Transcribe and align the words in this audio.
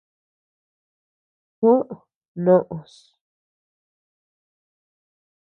Juó 1.57 1.73
noʼös. 2.43 2.93